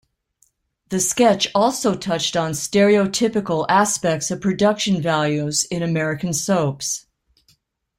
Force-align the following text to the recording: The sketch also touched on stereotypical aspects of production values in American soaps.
The 0.89 0.99
sketch 0.99 1.47
also 1.53 1.93
touched 1.93 2.35
on 2.35 2.53
stereotypical 2.53 3.67
aspects 3.69 4.31
of 4.31 4.41
production 4.41 4.99
values 4.99 5.65
in 5.65 5.83
American 5.83 6.33
soaps. 6.33 7.05